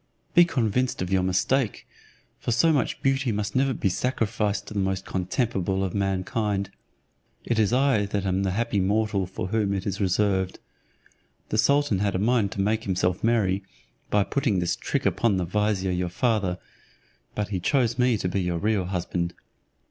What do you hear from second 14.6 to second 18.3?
trick upon the vizier your father, but he chose me to